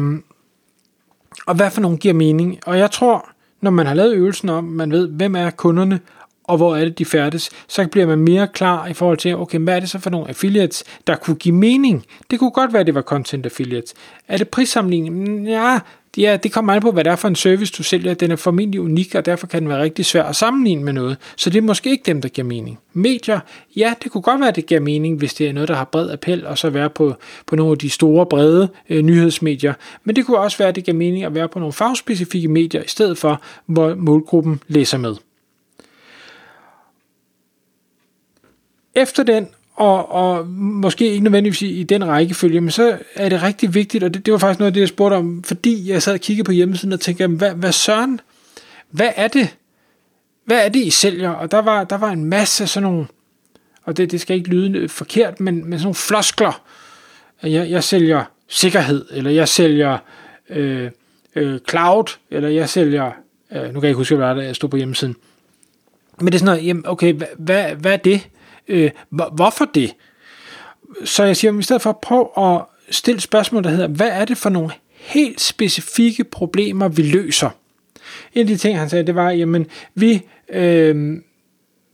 og 1.46 1.54
hvad 1.54 1.70
for 1.70 1.80
nogle 1.80 1.98
giver 1.98 2.14
mening? 2.14 2.58
Og 2.66 2.78
jeg 2.78 2.90
tror, 2.90 3.28
når 3.60 3.70
man 3.70 3.86
har 3.86 3.94
lavet 3.94 4.14
øvelsen 4.14 4.48
om, 4.48 4.64
man 4.64 4.92
ved, 4.92 5.08
hvem 5.08 5.34
er 5.34 5.50
kunderne, 5.50 6.00
og 6.44 6.56
hvor 6.56 6.76
er 6.76 6.84
det, 6.84 6.98
de 6.98 7.04
færdes, 7.04 7.50
så 7.68 7.88
bliver 7.88 8.06
man 8.06 8.18
mere 8.18 8.48
klar 8.48 8.86
i 8.86 8.92
forhold 8.92 9.18
til, 9.18 9.36
okay, 9.36 9.58
hvad 9.58 9.76
er 9.76 9.80
det 9.80 9.90
så 9.90 9.98
for 9.98 10.10
nogle 10.10 10.28
affiliates, 10.28 10.84
der 11.06 11.16
kunne 11.16 11.36
give 11.36 11.54
mening? 11.54 12.04
Det 12.30 12.38
kunne 12.38 12.50
godt 12.50 12.72
være, 12.72 12.80
at 12.80 12.86
det 12.86 12.94
var 12.94 13.02
content 13.02 13.46
affiliates. 13.46 13.94
Er 14.28 14.36
det 14.36 14.48
prissammenligning? 14.48 15.46
Ja, 15.48 15.78
Ja, 16.18 16.36
det 16.42 16.52
kommer 16.52 16.72
an 16.72 16.80
på, 16.80 16.90
hvad 16.90 17.04
det 17.04 17.10
er 17.10 17.16
for 17.16 17.28
en 17.28 17.36
service, 17.36 17.74
du 17.78 17.82
sælger. 17.82 18.14
Den 18.14 18.30
er 18.30 18.36
formentlig 18.36 18.80
unik, 18.80 19.14
og 19.14 19.26
derfor 19.26 19.46
kan 19.46 19.60
den 19.60 19.68
være 19.68 19.82
rigtig 19.82 20.06
svær 20.06 20.22
at 20.22 20.36
sammenligne 20.36 20.84
med 20.84 20.92
noget. 20.92 21.16
Så 21.36 21.50
det 21.50 21.58
er 21.58 21.62
måske 21.62 21.90
ikke 21.90 22.02
dem, 22.06 22.22
der 22.22 22.28
giver 22.28 22.46
mening. 22.46 22.78
Medier, 22.92 23.40
ja, 23.76 23.94
det 24.02 24.12
kunne 24.12 24.22
godt 24.22 24.40
være, 24.40 24.48
at 24.48 24.56
det 24.56 24.66
giver 24.66 24.80
mening, 24.80 25.18
hvis 25.18 25.34
det 25.34 25.48
er 25.48 25.52
noget, 25.52 25.68
der 25.68 25.74
har 25.74 25.84
bred 25.84 26.10
appel, 26.10 26.46
og 26.46 26.58
så 26.58 26.70
være 26.70 26.90
på, 26.90 27.14
på 27.46 27.56
nogle 27.56 27.72
af 27.72 27.78
de 27.78 27.90
store, 27.90 28.26
brede 28.26 28.68
øh, 28.90 29.02
nyhedsmedier. 29.02 29.74
Men 30.04 30.16
det 30.16 30.26
kunne 30.26 30.38
også 30.38 30.58
være, 30.58 30.68
at 30.68 30.76
det 30.76 30.84
giver 30.84 30.96
mening 30.96 31.24
at 31.24 31.34
være 31.34 31.48
på 31.48 31.58
nogle 31.58 31.72
fagspecifikke 31.72 32.48
medier, 32.48 32.82
i 32.82 32.88
stedet 32.88 33.18
for, 33.18 33.42
hvor 33.66 33.94
målgruppen 33.94 34.60
læser 34.68 34.98
med. 34.98 35.16
Efter 38.94 39.22
den 39.22 39.48
og, 39.78 40.12
og 40.12 40.46
måske 40.46 41.10
ikke 41.10 41.24
nødvendigvis 41.24 41.62
i 41.62 41.82
den 41.82 42.06
rækkefølge, 42.06 42.60
men 42.60 42.70
så 42.70 42.98
er 43.14 43.28
det 43.28 43.42
rigtig 43.42 43.74
vigtigt, 43.74 44.04
og 44.04 44.14
det, 44.14 44.26
det 44.26 44.32
var 44.32 44.38
faktisk 44.38 44.58
noget 44.58 44.70
af 44.70 44.74
det, 44.74 44.80
jeg 44.80 44.88
spurgte 44.88 45.14
om, 45.14 45.42
fordi 45.44 45.90
jeg 45.90 46.02
sad 46.02 46.12
og 46.12 46.20
kiggede 46.20 46.46
på 46.46 46.52
hjemmesiden 46.52 46.92
og 46.92 47.00
tænkte, 47.00 47.26
hvad, 47.26 47.54
hvad 47.54 47.72
søren, 47.72 48.20
hvad 48.90 49.10
er 49.16 49.28
det, 49.28 49.56
hvad 50.44 50.64
er 50.64 50.68
det, 50.68 50.80
I 50.80 50.90
sælger? 50.90 51.30
Og 51.30 51.50
der 51.50 51.58
var, 51.58 51.84
der 51.84 51.98
var 51.98 52.10
en 52.10 52.24
masse 52.24 52.66
sådan 52.66 52.82
nogle, 52.82 53.06
og 53.84 53.96
det, 53.96 54.10
det 54.10 54.20
skal 54.20 54.36
ikke 54.36 54.48
lyde 54.48 54.88
forkert, 54.88 55.40
men, 55.40 55.54
men 55.54 55.72
sådan 55.72 55.82
nogle 55.82 55.94
floskler. 55.94 56.62
Jeg, 57.42 57.70
jeg 57.70 57.84
sælger 57.84 58.24
sikkerhed, 58.48 59.04
eller 59.10 59.30
jeg 59.30 59.48
sælger 59.48 59.98
øh, 60.50 60.90
øh, 61.34 61.60
cloud, 61.68 62.04
eller 62.30 62.48
jeg 62.48 62.68
sælger, 62.68 63.12
øh, 63.52 63.62
nu 63.62 63.72
kan 63.72 63.82
jeg 63.82 63.88
ikke 63.88 63.96
huske, 63.98 64.16
hvad 64.16 64.34
der 64.34 64.52
stod 64.52 64.68
på 64.68 64.76
hjemmesiden. 64.76 65.16
Men 66.18 66.26
det 66.26 66.34
er 66.34 66.38
sådan 66.38 66.54
noget, 66.54 66.66
jamen, 66.66 66.86
okay, 66.86 67.12
hvad, 67.12 67.26
hvad, 67.38 67.74
hvad 67.74 67.92
er 67.92 67.96
det? 67.96 68.28
Øh, 68.68 68.90
hvorfor 69.10 69.64
det? 69.64 69.94
Så 71.04 71.24
jeg 71.24 71.36
siger, 71.36 71.58
i 71.58 71.62
stedet 71.62 71.82
for 71.82 71.90
at 71.90 71.98
prøve 71.98 72.28
at 72.36 72.62
stille 72.90 73.20
spørgsmål, 73.20 73.64
der 73.64 73.70
hedder, 73.70 73.86
hvad 73.86 74.08
er 74.08 74.24
det 74.24 74.38
for 74.38 74.50
nogle 74.50 74.70
helt 74.94 75.40
specifikke 75.40 76.24
problemer, 76.24 76.88
vi 76.88 77.02
løser? 77.02 77.50
En 78.34 78.40
af 78.40 78.46
de 78.46 78.56
ting, 78.56 78.78
han 78.78 78.88
sagde, 78.88 79.06
det 79.06 79.14
var, 79.14 79.30
jamen, 79.30 79.66
vi, 79.94 80.22
øh, 80.48 81.16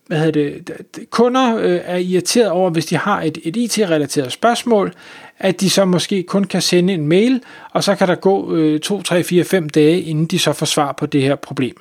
hvad 0.06 0.18
hedder 0.18 0.32
det, 0.32 1.10
kunder 1.10 1.56
øh, 1.56 1.80
er 1.84 1.96
irriteret 1.96 2.50
over, 2.50 2.70
hvis 2.70 2.86
de 2.86 2.96
har 2.96 3.22
et, 3.22 3.38
et 3.42 3.56
IT-relateret 3.56 4.32
spørgsmål, 4.32 4.94
at 5.38 5.60
de 5.60 5.70
så 5.70 5.84
måske 5.84 6.22
kun 6.22 6.44
kan 6.44 6.62
sende 6.62 6.92
en 6.92 7.08
mail, 7.08 7.42
og 7.70 7.84
så 7.84 7.94
kan 7.94 8.08
der 8.08 8.14
gå 8.14 8.54
øh, 8.54 8.80
2, 8.80 9.02
3, 9.02 9.24
4, 9.24 9.44
5 9.44 9.68
dage, 9.68 10.00
inden 10.00 10.26
de 10.26 10.38
så 10.38 10.52
får 10.52 10.66
svar 10.66 10.92
på 10.92 11.06
det 11.06 11.22
her 11.22 11.34
problem. 11.34 11.76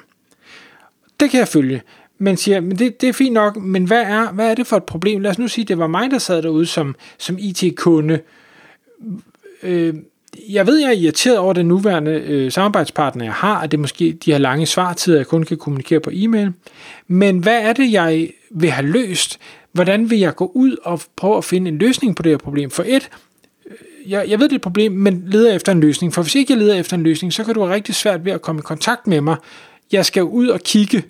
Det 1.19 1.29
kan 1.29 1.39
jeg 1.39 1.47
følge 1.47 1.81
men 2.17 2.37
siger, 2.37 2.61
men 2.61 2.79
det, 2.79 3.01
det 3.01 3.09
er 3.09 3.13
fint 3.13 3.33
nok, 3.33 3.57
men 3.57 3.85
hvad 3.85 4.01
er, 4.01 4.31
hvad 4.31 4.51
er 4.51 4.55
det 4.55 4.67
for 4.67 4.77
et 4.77 4.83
problem? 4.83 5.21
Lad 5.21 5.31
os 5.31 5.39
nu 5.39 5.47
sige, 5.47 5.65
det 5.65 5.77
var 5.77 5.87
mig, 5.87 6.11
der 6.11 6.17
sad 6.17 6.41
derude 6.41 6.65
som, 6.65 6.95
som 7.17 7.37
IT-kunde. 7.39 8.19
Øh, 9.63 9.93
jeg 10.49 10.67
ved, 10.67 10.79
jeg 10.79 10.87
er 10.87 10.91
irriteret 10.91 11.37
over 11.37 11.53
den 11.53 11.65
nuværende 11.65 12.11
øh, 12.11 12.51
samarbejdspartner, 12.51 13.25
jeg 13.25 13.33
har, 13.33 13.61
at 13.61 13.71
det 13.71 13.79
måske 13.79 14.17
de 14.25 14.31
har 14.31 14.39
lange 14.39 14.65
svartider, 14.65 15.17
jeg 15.17 15.27
kun 15.27 15.43
kan 15.43 15.57
kommunikere 15.57 15.99
på 15.99 16.09
e-mail. 16.13 16.53
Men 17.07 17.37
hvad 17.37 17.61
er 17.61 17.73
det, 17.73 17.91
jeg 17.91 18.29
vil 18.51 18.69
have 18.69 18.87
løst? 18.87 19.39
Hvordan 19.71 20.09
vil 20.09 20.19
jeg 20.19 20.35
gå 20.35 20.51
ud 20.55 20.75
og 20.83 21.01
prøve 21.15 21.37
at 21.37 21.45
finde 21.45 21.69
en 21.69 21.77
løsning 21.77 22.15
på 22.15 22.23
det 22.23 22.31
her 22.31 22.37
problem? 22.37 22.69
For 22.69 22.83
et, 22.87 23.09
øh, 23.65 24.11
jeg, 24.11 24.25
jeg 24.29 24.39
ved, 24.39 24.49
det 24.49 24.53
er 24.53 24.57
et 24.57 24.61
problem, 24.61 24.91
men 24.91 25.23
leder 25.27 25.55
efter 25.55 25.71
en 25.71 25.79
løsning. 25.79 26.13
For 26.13 26.21
hvis 26.21 26.35
ikke 26.35 26.53
jeg 26.53 26.59
leder 26.59 26.75
efter 26.75 26.97
en 26.97 27.03
løsning, 27.03 27.33
så 27.33 27.43
kan 27.43 27.53
du 27.53 27.61
have 27.61 27.73
rigtig 27.73 27.95
svært 27.95 28.25
ved 28.25 28.31
at 28.31 28.41
komme 28.41 28.59
i 28.59 28.61
kontakt 28.61 29.07
med 29.07 29.21
mig. 29.21 29.35
Jeg 29.91 30.05
skal 30.05 30.23
ud 30.23 30.47
og 30.47 30.59
kigge 30.59 31.03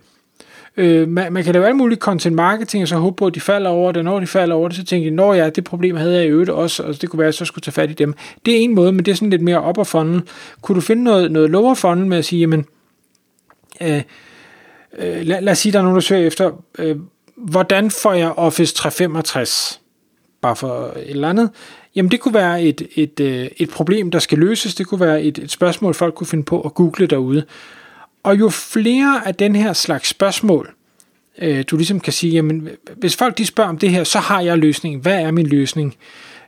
Øh, 0.77 1.07
man, 1.07 1.33
man 1.33 1.43
kan 1.43 1.53
lave 1.53 1.67
alt 1.67 1.75
muligt 1.75 2.01
content 2.01 2.35
marketing, 2.35 2.81
og 2.81 2.87
så 2.87 2.95
håbe 2.95 3.15
på, 3.15 3.27
at 3.27 3.35
de 3.35 3.39
falder 3.39 3.69
over 3.69 3.91
det. 3.91 4.05
Når 4.05 4.19
de 4.19 4.27
falder 4.27 4.55
over 4.55 4.67
det, 4.67 4.77
så 4.77 4.83
tænker 4.83 5.09
de, 5.09 5.15
når 5.15 5.33
ja, 5.33 5.49
det 5.49 5.63
problem 5.63 5.95
havde 5.95 6.15
jeg 6.15 6.25
i 6.25 6.27
øvrigt 6.27 6.49
også, 6.49 6.83
og 6.83 7.01
det 7.01 7.09
kunne 7.09 7.17
være, 7.17 7.27
at 7.27 7.33
jeg 7.33 7.33
så 7.33 7.45
skulle 7.45 7.63
tage 7.63 7.73
fat 7.73 7.89
i 7.89 7.93
dem. 7.93 8.13
Det 8.45 8.53
er 8.53 8.59
en 8.59 8.75
måde, 8.75 8.91
men 8.91 9.05
det 9.05 9.11
er 9.11 9.15
sådan 9.15 9.29
lidt 9.29 9.41
mere 9.41 9.61
op 9.61 9.77
og 9.77 9.87
funnel. 9.87 10.21
Kunne 10.61 10.75
du 10.75 10.81
finde 10.81 11.03
noget, 11.03 11.31
noget 11.31 11.49
lower 11.49 11.73
funnel 11.73 12.07
med 12.07 12.17
at 12.17 12.25
sige, 12.25 12.39
jamen, 12.39 12.65
øh, 13.81 14.01
øh, 14.97 15.21
lad, 15.21 15.41
lad 15.41 15.51
os 15.51 15.57
sige, 15.57 15.73
der 15.73 15.79
er 15.79 15.83
nogen, 15.83 15.95
der 15.95 16.01
søger 16.01 16.27
efter, 16.27 16.51
øh, 16.79 16.95
hvordan 17.37 17.91
får 17.91 18.13
jeg 18.13 18.31
Office 18.31 18.75
365? 18.75 19.81
Bare 20.41 20.55
for 20.55 20.93
et 20.95 21.09
eller 21.09 21.29
andet. 21.29 21.49
Jamen 21.95 22.11
det 22.11 22.19
kunne 22.19 22.33
være 22.33 22.63
et, 22.63 22.81
et, 22.95 23.19
øh, 23.19 23.47
et 23.57 23.69
problem, 23.69 24.11
der 24.11 24.19
skal 24.19 24.37
løses. 24.37 24.75
Det 24.75 24.87
kunne 24.87 24.99
være 24.99 25.23
et, 25.23 25.37
et 25.37 25.51
spørgsmål, 25.51 25.93
folk 25.93 26.15
kunne 26.15 26.27
finde 26.27 26.43
på 26.43 26.61
at 26.61 26.73
google 26.73 27.07
derude. 27.07 27.45
Og 28.23 28.39
jo 28.39 28.49
flere 28.49 29.27
af 29.27 29.35
den 29.35 29.55
her 29.55 29.73
slags 29.73 30.09
spørgsmål, 30.09 30.73
øh, 31.37 31.63
du 31.71 31.77
ligesom 31.77 31.99
kan 31.99 32.13
sige, 32.13 32.33
jamen, 32.33 32.69
hvis 32.97 33.15
folk 33.15 33.37
de 33.37 33.45
spørger 33.45 33.69
om 33.69 33.77
det 33.77 33.89
her, 33.89 34.03
så 34.03 34.19
har 34.19 34.41
jeg 34.41 34.57
løsningen. 34.57 35.01
Hvad 35.01 35.21
er 35.21 35.31
min 35.31 35.47
løsning? 35.47 35.95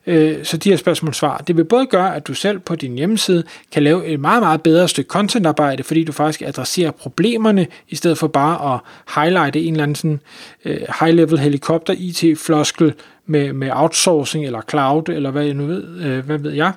Øh, 0.08 0.44
så 0.44 0.58
de 0.58 0.70
her 0.70 0.78
spørgsmål 0.78 1.14
svar. 1.14 1.38
Det 1.38 1.58
vil 1.58 1.64
både 1.64 1.86
gøre, 1.86 2.16
at 2.16 2.28
du 2.28 2.34
selv 2.34 2.60
på 2.60 2.76
din 2.76 2.96
hjemmeside 2.96 3.44
kan 3.72 3.84
lave 3.84 4.06
et 4.06 4.20
meget, 4.20 4.44
meget 4.44 4.62
bedre 4.62 4.88
stykke 4.88 5.08
contentarbejde, 5.08 5.84
fordi 5.84 6.04
du 6.04 6.12
faktisk 6.12 6.42
adresserer 6.42 6.92
problemerne, 6.92 7.68
i 7.90 7.96
stedet 7.96 8.18
for 8.18 8.28
bare 8.28 8.74
at 8.74 8.80
highlighte 9.22 9.62
en 9.62 9.74
eller 9.74 9.84
anden 9.84 9.96
sådan, 9.96 10.20
øh, 10.66 10.78
high-level 11.00 11.40
helikopter 11.40 11.94
IT-floskel 11.98 12.94
med, 13.26 13.54
med 13.54 13.72
outsourcing 13.74 14.46
eller 14.46 14.62
cloud, 14.70 15.10
eller 15.10 15.32
hvad 15.32 15.46
jeg 15.46 15.54
nu 15.54 15.66
ved, 15.66 16.02
øh, 16.02 16.26
hvad 16.26 16.38
ved 16.38 16.52
jeg 16.52 16.72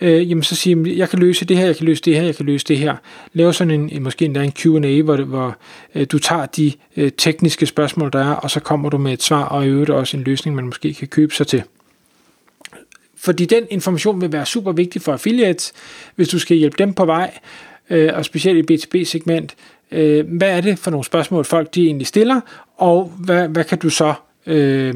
øh, 0.00 0.30
jamen 0.30 0.42
så 0.42 0.56
sige, 0.56 0.98
jeg 0.98 1.10
kan 1.10 1.18
løse 1.18 1.44
det 1.44 1.56
her, 1.56 1.66
jeg 1.66 1.76
kan 1.76 1.86
løse 1.86 2.02
det 2.02 2.16
her, 2.16 2.22
jeg 2.22 2.36
kan 2.36 2.46
løse 2.46 2.66
det 2.66 2.78
her. 2.78 2.96
Lav 3.32 3.52
sådan 3.52 3.70
en, 3.70 3.90
en 3.90 4.02
måske 4.02 4.24
endda 4.24 4.42
en 4.42 4.52
Q&A, 4.52 5.02
hvor, 5.02 5.16
hvor 5.16 5.56
øh, 5.94 6.06
du 6.12 6.18
tager 6.18 6.46
de 6.46 6.72
øh, 6.96 7.12
tekniske 7.16 7.66
spørgsmål, 7.66 8.12
der 8.12 8.24
er, 8.24 8.32
og 8.32 8.50
så 8.50 8.60
kommer 8.60 8.90
du 8.90 8.98
med 8.98 9.12
et 9.12 9.22
svar, 9.22 9.44
og 9.44 9.66
i 9.66 9.68
øvrigt 9.68 9.90
også 9.90 10.16
en 10.16 10.22
løsning, 10.22 10.56
man 10.56 10.66
måske 10.66 10.94
kan 10.94 11.08
købe 11.08 11.34
sig 11.34 11.46
til. 11.46 11.62
Fordi 13.16 13.44
den 13.44 13.64
information 13.70 14.20
vil 14.20 14.32
være 14.32 14.46
super 14.46 14.72
vigtig 14.72 15.02
for 15.02 15.12
affiliates, 15.12 15.72
hvis 16.16 16.28
du 16.28 16.38
skal 16.38 16.56
hjælpe 16.56 16.76
dem 16.78 16.94
på 16.94 17.04
vej, 17.04 17.38
øh, 17.90 18.10
og 18.14 18.24
specielt 18.24 18.70
i 18.70 18.74
B2B-segment. 18.74 19.54
Øh, 19.90 20.26
hvad 20.28 20.56
er 20.56 20.60
det 20.60 20.78
for 20.78 20.90
nogle 20.90 21.04
spørgsmål, 21.04 21.44
folk 21.44 21.74
de 21.74 21.86
egentlig 21.86 22.06
stiller, 22.06 22.40
og 22.76 23.12
hvad, 23.18 23.48
hvad 23.48 23.64
kan 23.64 23.78
du 23.78 23.90
så... 23.90 24.14
Øh, 24.46 24.94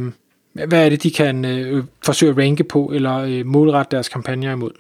hvad 0.67 0.85
er 0.85 0.89
det, 0.89 1.03
de 1.03 1.11
kan 1.11 1.45
øh, 1.45 1.85
forsøge 2.05 2.31
at 2.31 2.39
ranke 2.39 2.65
på, 2.65 2.91
eller 2.95 3.17
øh, 3.17 3.47
målrette 3.47 3.97
deres 3.97 4.09
kampagner 4.09 4.53
imod. 4.53 4.71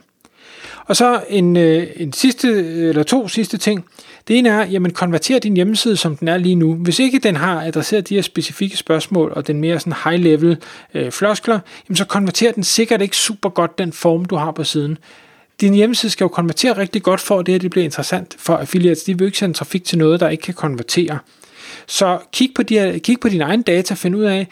Og 0.89 0.97
så 0.97 1.21
en, 1.29 1.57
øh, 1.57 1.87
en 1.97 2.13
sidste, 2.13 2.49
eller 2.89 3.03
to 3.03 3.29
sidste 3.29 3.59
ting. 3.59 3.85
Det 4.29 4.39
ene 4.39 4.49
er, 4.49 4.67
jamen 4.67 4.91
konverter 4.91 5.39
din 5.39 5.55
hjemmeside, 5.55 5.97
som 5.97 6.17
den 6.17 6.29
er 6.29 6.37
lige 6.37 6.55
nu. 6.55 6.75
Hvis 6.75 6.99
ikke 6.99 7.19
den 7.19 7.37
har 7.37 7.63
adresseret 7.63 8.09
de 8.09 8.15
her 8.15 8.23
specifikke 8.23 8.77
spørgsmål, 8.77 9.33
og 9.37 9.47
den 9.47 9.61
mere 9.61 9.81
sådan 9.81 9.93
high-level 10.05 10.57
øh, 10.95 11.11
floskler, 11.11 11.59
jamen 11.89 11.97
så 11.97 12.05
konverterer 12.05 12.53
den 12.53 12.65
sikkert 12.65 13.03
ikke 13.03 13.17
super 13.17 13.49
godt 13.49 13.79
den 13.79 13.93
form, 13.93 14.25
du 14.25 14.37
har 14.37 14.51
på 14.51 14.65
siden. 14.65 14.99
Din 15.61 15.75
hjemmeside 15.75 16.13
skal 16.13 16.25
jo 16.25 16.29
konvertere 16.29 16.77
rigtig 16.77 17.03
godt 17.03 17.21
for, 17.21 17.39
at 17.39 17.47
det 17.47 17.55
her 17.55 17.59
det 17.59 17.71
bliver 17.71 17.85
interessant 17.85 18.37
for 18.39 18.57
affiliates. 18.57 19.03
De 19.03 19.19
vil 19.19 19.27
ikke 19.27 19.39
sende 19.39 19.55
trafik 19.55 19.85
til 19.85 19.99
noget, 19.99 20.21
der 20.21 20.29
ikke 20.29 20.43
kan 20.43 20.55
konvertere. 20.55 21.19
Så 21.91 22.19
kig 22.33 22.51
på, 22.55 22.63
de 22.63 22.75
her, 22.75 22.99
kig 22.99 23.21
på 23.21 23.29
dine 23.29 23.45
egne 23.45 23.63
data, 23.63 23.95
find 23.95 24.17
ud 24.17 24.25
af, 24.25 24.47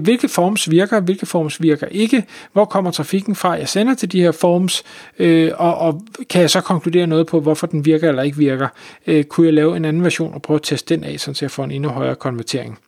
hvilke 0.00 0.28
forms 0.28 0.70
virker, 0.70 1.00
hvilke 1.00 1.26
forms 1.26 1.62
virker 1.62 1.86
ikke, 1.86 2.24
hvor 2.52 2.64
kommer 2.64 2.90
trafikken 2.90 3.34
fra, 3.34 3.50
jeg 3.50 3.68
sender 3.68 3.94
til 3.94 4.12
de 4.12 4.22
her 4.22 4.32
forms, 4.32 4.82
øh, 5.18 5.50
og, 5.56 5.78
og 5.78 6.02
kan 6.30 6.40
jeg 6.40 6.50
så 6.50 6.60
konkludere 6.60 7.06
noget 7.06 7.26
på, 7.26 7.40
hvorfor 7.40 7.66
den 7.66 7.84
virker 7.84 8.08
eller 8.08 8.22
ikke 8.22 8.36
virker. 8.36 8.68
Øh, 9.06 9.24
kunne 9.24 9.46
jeg 9.46 9.54
lave 9.54 9.76
en 9.76 9.84
anden 9.84 10.04
version 10.04 10.34
og 10.34 10.42
prøve 10.42 10.54
at 10.54 10.62
teste 10.62 10.94
den 10.94 11.04
af, 11.04 11.20
så 11.20 11.38
jeg 11.40 11.50
får 11.50 11.64
en 11.64 11.70
endnu 11.70 11.88
højere 11.88 12.14
konvertering. 12.14 12.78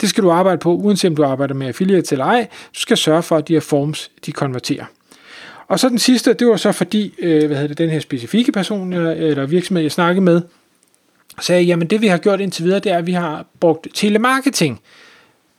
Det 0.00 0.08
skal 0.08 0.24
du 0.24 0.30
arbejde 0.30 0.58
på, 0.58 0.74
uanset 0.74 1.08
om 1.08 1.16
du 1.16 1.24
arbejder 1.24 1.54
med 1.54 1.66
affiliate 1.66 2.14
eller 2.14 2.24
ej. 2.24 2.48
Du 2.74 2.80
skal 2.80 2.96
sørge 2.96 3.22
for, 3.22 3.36
at 3.36 3.48
de 3.48 3.52
her 3.52 3.60
forms, 3.60 4.10
de 4.26 4.32
konverterer. 4.32 4.84
Og 5.68 5.80
så 5.80 5.88
den 5.88 5.98
sidste, 5.98 6.32
det 6.32 6.46
var 6.46 6.56
så 6.56 6.72
fordi, 6.72 7.14
øh, 7.18 7.46
hvad 7.46 7.56
hedder 7.56 7.68
det, 7.68 7.78
den 7.78 7.90
her 7.90 8.00
specifikke 8.00 8.52
person 8.52 8.92
eller 8.92 9.46
virksomhed, 9.46 9.82
jeg 9.82 9.92
snakkede 9.92 10.24
med, 10.24 10.42
sagde, 11.40 11.62
jamen 11.62 11.90
det 11.90 12.02
vi 12.02 12.06
har 12.06 12.18
gjort 12.18 12.40
indtil 12.40 12.64
videre, 12.64 12.80
det 12.80 12.92
er, 12.92 12.98
at 12.98 13.06
vi 13.06 13.12
har 13.12 13.46
brugt 13.60 13.88
telemarketing. 13.94 14.80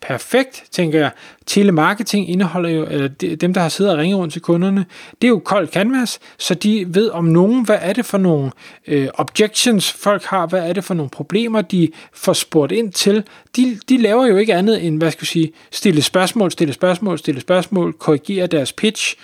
Perfekt, 0.07 0.63
tænker 0.71 0.99
jeg. 0.99 1.11
Telemarketing 1.45 2.29
indeholder 2.29 2.69
jo, 2.69 2.85
eller 2.89 3.35
dem, 3.35 3.53
der 3.53 3.61
har 3.61 3.69
siddet 3.69 3.93
og 3.93 3.99
ringet 3.99 4.19
rundt 4.19 4.33
til 4.33 4.41
kunderne, 4.41 4.85
det 5.21 5.27
er 5.27 5.29
jo 5.29 5.39
kold 5.39 5.67
canvas, 5.67 6.19
så 6.37 6.53
de 6.53 6.85
ved 6.89 7.09
om 7.09 7.25
nogen, 7.25 7.65
hvad 7.65 7.77
er 7.81 7.93
det 7.93 8.05
for 8.05 8.17
nogle 8.17 8.51
øh, 8.87 9.07
objections, 9.13 9.91
folk 9.91 10.23
har, 10.23 10.47
hvad 10.47 10.69
er 10.69 10.73
det 10.73 10.83
for 10.83 10.93
nogle 10.93 11.09
problemer, 11.09 11.61
de 11.61 11.89
får 12.13 12.33
spurgt 12.33 12.71
ind 12.71 12.91
til. 12.91 13.23
De, 13.55 13.79
de 13.89 13.97
laver 13.97 14.25
jo 14.25 14.37
ikke 14.37 14.53
andet 14.53 14.85
end, 14.85 14.97
hvad 14.97 15.11
skal 15.11 15.23
jeg 15.23 15.27
sige, 15.27 15.51
stille 15.71 16.01
spørgsmål, 16.01 16.51
stille 16.51 16.73
spørgsmål, 16.73 17.17
stille 17.17 17.41
spørgsmål, 17.41 17.93
korrigere 17.93 18.47
deres 18.47 18.73
pitch. 18.73 19.15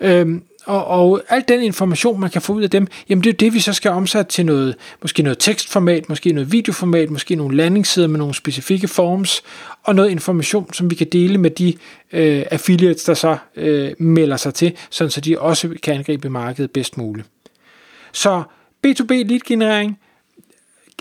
Øhm, 0.00 0.42
og, 0.70 0.86
og 0.86 1.22
al 1.28 1.44
den 1.48 1.62
information, 1.62 2.20
man 2.20 2.30
kan 2.30 2.42
få 2.42 2.52
ud 2.52 2.62
af 2.62 2.70
dem, 2.70 2.86
jamen 3.08 3.24
det 3.24 3.30
er 3.30 3.36
det, 3.36 3.54
vi 3.54 3.60
så 3.60 3.72
skal 3.72 3.90
omsætte 3.90 4.32
til 4.32 4.46
noget, 4.46 4.76
måske 5.02 5.22
noget 5.22 5.38
tekstformat, 5.38 6.08
måske 6.08 6.32
noget 6.32 6.52
videoformat, 6.52 7.10
måske 7.10 7.34
nogle 7.34 7.56
landingssider 7.56 8.06
med 8.06 8.18
nogle 8.18 8.34
specifikke 8.34 8.88
forms, 8.88 9.42
og 9.82 9.94
noget 9.94 10.10
information, 10.10 10.72
som 10.72 10.90
vi 10.90 10.94
kan 10.94 11.06
dele 11.12 11.38
med 11.38 11.50
de 11.50 11.74
øh, 12.12 12.44
affiliates, 12.50 13.04
der 13.04 13.14
så 13.14 13.36
øh, 13.56 13.92
melder 13.98 14.36
sig 14.36 14.54
til, 14.54 14.72
sådan 14.90 15.10
så 15.10 15.20
de 15.20 15.38
også 15.38 15.68
kan 15.82 15.94
angribe 15.94 16.30
markedet 16.30 16.70
bedst 16.70 16.98
muligt. 16.98 17.26
Så 18.12 18.42
B2B 18.86 19.12
lead 19.12 19.40
generering, 19.46 19.98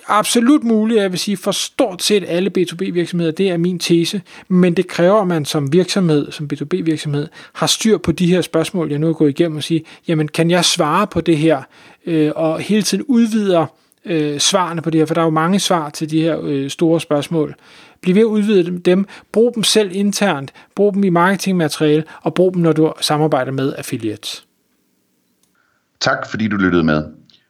absolut 0.09 0.63
muligt, 0.63 1.01
jeg 1.01 1.11
vil 1.11 1.19
sige, 1.19 1.37
for 1.37 1.51
stort 1.51 2.03
set 2.03 2.23
alle 2.27 2.51
B2B-virksomheder, 2.57 3.31
det 3.31 3.49
er 3.49 3.57
min 3.57 3.79
tese, 3.79 4.21
men 4.47 4.73
det 4.73 4.87
kræver, 4.87 5.21
at 5.21 5.27
man 5.27 5.45
som 5.45 5.73
virksomhed, 5.73 6.31
som 6.31 6.49
B2B-virksomhed, 6.53 7.27
har 7.53 7.67
styr 7.67 7.97
på 7.97 8.11
de 8.11 8.27
her 8.27 8.41
spørgsmål, 8.41 8.89
jeg 8.89 8.99
nu 8.99 9.07
har 9.07 9.13
gået 9.13 9.29
igennem 9.29 9.57
og 9.57 9.63
sige, 9.63 9.83
jamen 10.07 10.27
kan 10.27 10.51
jeg 10.51 10.65
svare 10.65 11.07
på 11.07 11.21
det 11.21 11.37
her, 11.37 11.61
øh, 12.05 12.31
og 12.35 12.59
hele 12.59 12.81
tiden 12.81 13.03
udvider 13.07 13.65
øh, 14.05 14.39
svarene 14.39 14.81
på 14.81 14.89
det 14.89 14.99
her, 14.99 15.05
for 15.05 15.13
der 15.13 15.21
er 15.21 15.25
jo 15.25 15.31
mange 15.31 15.59
svar 15.59 15.89
til 15.89 16.11
de 16.11 16.21
her 16.21 16.39
øh, 16.43 16.69
store 16.69 16.99
spørgsmål. 16.99 17.55
Bliv 18.01 18.15
ved 18.15 18.21
at 18.21 18.25
udvide 18.25 18.79
dem, 18.79 19.05
brug 19.31 19.55
dem 19.55 19.63
selv 19.63 19.89
internt, 19.93 20.53
brug 20.75 20.93
dem 20.93 21.03
i 21.03 21.09
marketingmateriale, 21.09 22.03
og 22.21 22.33
brug 22.33 22.53
dem, 22.53 22.61
når 22.61 22.71
du 22.71 22.93
samarbejder 23.01 23.51
med 23.51 23.73
affiliates. 23.77 24.45
Tak 25.99 26.29
fordi 26.29 26.47
du 26.47 26.55
lyttede 26.55 26.83
med. 26.83 27.03